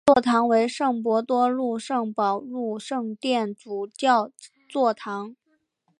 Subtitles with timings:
[0.07, 4.31] 座堂为圣伯多禄圣保禄圣殿主教
[4.67, 5.35] 座堂。